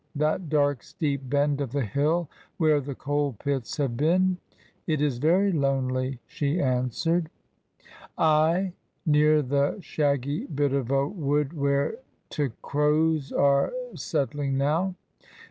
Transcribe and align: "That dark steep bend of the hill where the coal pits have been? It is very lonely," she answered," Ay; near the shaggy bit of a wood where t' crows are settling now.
"That 0.25 0.49
dark 0.49 0.81
steep 0.81 1.29
bend 1.29 1.61
of 1.61 1.73
the 1.73 1.85
hill 1.85 2.27
where 2.57 2.81
the 2.81 2.95
coal 2.95 3.33
pits 3.33 3.77
have 3.77 3.95
been? 3.95 4.37
It 4.87 4.99
is 4.99 5.19
very 5.19 5.51
lonely," 5.51 6.19
she 6.25 6.59
answered," 6.59 7.29
Ay; 8.17 8.73
near 9.05 9.43
the 9.43 9.77
shaggy 9.79 10.47
bit 10.47 10.73
of 10.73 10.89
a 10.89 11.07
wood 11.07 11.53
where 11.53 11.97
t' 12.31 12.47
crows 12.63 13.31
are 13.31 13.71
settling 13.93 14.57
now. 14.57 14.95